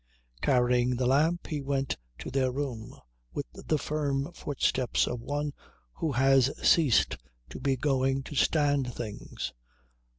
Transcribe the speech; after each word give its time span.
Carrying 0.41 0.95
the 0.95 1.05
lamp 1.05 1.45
he 1.45 1.61
went 1.61 1.95
to 2.17 2.31
their 2.31 2.51
room 2.51 2.99
with 3.33 3.45
the 3.53 3.77
firm 3.77 4.33
footsteps 4.33 5.05
of 5.05 5.21
one 5.21 5.53
who 5.93 6.13
has 6.13 6.49
ceased 6.67 7.17
to 7.49 7.59
be 7.59 7.77
going 7.77 8.23
to 8.23 8.33
stand 8.35 8.91
things. 8.95 9.53